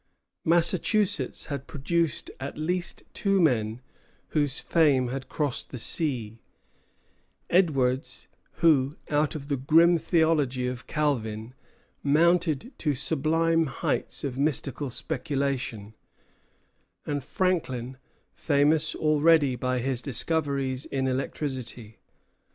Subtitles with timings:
[0.43, 3.81] Massachusetts had produced at least two men
[4.29, 6.39] whose fame had crossed the sea,
[7.51, 8.27] Edwards,
[8.63, 11.53] who out of the grim theology of Calvin
[12.01, 15.93] mounted to sublime heights of mystical speculation;
[17.05, 17.97] and Franklin,
[18.33, 21.99] famous already by his discoveries in electricity.